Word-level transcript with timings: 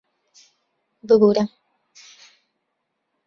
ببوورە... 1.07 1.43